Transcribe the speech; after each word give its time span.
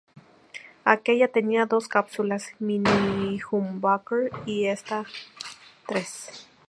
Aquella 0.83 1.27
tenía 1.27 1.67
dos 1.67 1.87
cápsulas 1.87 2.55
"mini-humbucker" 2.57 4.31
y 4.47 4.65
esta, 4.65 5.05
tres. 5.85 6.47